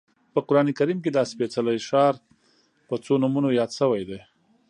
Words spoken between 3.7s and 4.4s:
شوی دی.